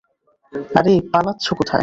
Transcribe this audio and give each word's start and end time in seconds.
আরে 0.71 0.93
পালাচ্ছো 1.11 1.51
কোথায়? 1.55 1.79